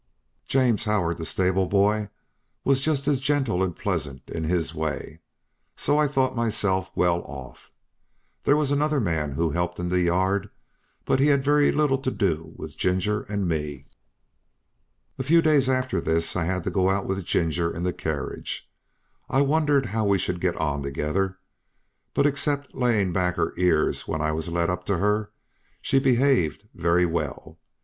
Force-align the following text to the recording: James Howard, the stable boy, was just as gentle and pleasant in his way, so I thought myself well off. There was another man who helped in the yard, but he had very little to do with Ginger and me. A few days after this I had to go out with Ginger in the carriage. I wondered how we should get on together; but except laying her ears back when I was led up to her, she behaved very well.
James 0.47 0.85
Howard, 0.85 1.19
the 1.19 1.25
stable 1.27 1.67
boy, 1.67 2.09
was 2.63 2.81
just 2.81 3.07
as 3.07 3.19
gentle 3.19 3.61
and 3.61 3.75
pleasant 3.75 4.23
in 4.27 4.45
his 4.45 4.73
way, 4.73 5.19
so 5.75 5.99
I 5.99 6.07
thought 6.07 6.35
myself 6.35 6.89
well 6.95 7.21
off. 7.25 7.69
There 8.43 8.55
was 8.57 8.71
another 8.71 8.99
man 8.99 9.33
who 9.33 9.51
helped 9.51 9.79
in 9.79 9.89
the 9.89 10.01
yard, 10.01 10.49
but 11.05 11.19
he 11.19 11.27
had 11.27 11.43
very 11.43 11.71
little 11.71 11.99
to 11.99 12.09
do 12.09 12.51
with 12.55 12.75
Ginger 12.79 13.21
and 13.29 13.47
me. 13.47 13.85
A 15.19 15.23
few 15.23 15.39
days 15.39 15.69
after 15.69 16.01
this 16.01 16.35
I 16.35 16.45
had 16.45 16.63
to 16.63 16.71
go 16.71 16.89
out 16.89 17.05
with 17.05 17.23
Ginger 17.23 17.69
in 17.71 17.83
the 17.83 17.93
carriage. 17.93 18.67
I 19.29 19.41
wondered 19.43 19.85
how 19.85 20.05
we 20.05 20.17
should 20.17 20.41
get 20.41 20.55
on 20.55 20.81
together; 20.81 21.37
but 22.15 22.25
except 22.25 22.73
laying 22.73 23.13
her 23.13 23.53
ears 23.55 23.99
back 24.01 24.07
when 24.07 24.21
I 24.21 24.31
was 24.31 24.47
led 24.49 24.67
up 24.67 24.83
to 24.85 24.97
her, 24.97 25.29
she 25.79 25.99
behaved 25.99 26.67
very 26.73 27.05
well. 27.05 27.59